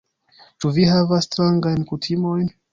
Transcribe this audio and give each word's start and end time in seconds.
Ĉu 0.63 0.71
vi 0.77 0.87
havas 0.93 1.29
strangajn 1.31 1.87
kutimojn? 1.93 2.53